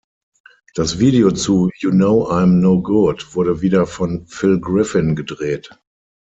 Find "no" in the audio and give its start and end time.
2.59-2.81